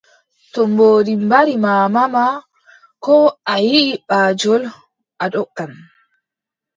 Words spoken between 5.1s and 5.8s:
a doggan.